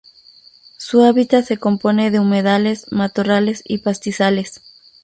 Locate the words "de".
2.09-2.19